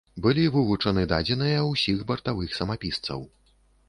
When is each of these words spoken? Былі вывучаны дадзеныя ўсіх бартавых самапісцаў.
Былі 0.25 0.43
вывучаны 0.53 1.03
дадзеныя 1.11 1.59
ўсіх 1.71 1.99
бартавых 2.13 2.57
самапісцаў. 2.61 3.21